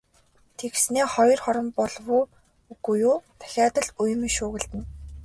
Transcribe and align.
Тэгснээ 0.57 1.05
хоёр 1.15 1.39
хором 1.45 1.67
болов 1.77 2.05
уу, 2.17 2.23
үгүй 2.71 2.97
юу 3.09 3.17
дахиад 3.41 3.75
л 3.85 3.89
үймэн 4.03 4.31
шуугилдана. 4.35 4.85